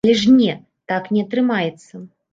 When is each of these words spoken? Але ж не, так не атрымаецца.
Але 0.05 0.13
ж 0.19 0.35
не, 0.37 0.55
так 0.91 1.11
не 1.17 1.21
атрымаецца. 1.27 1.93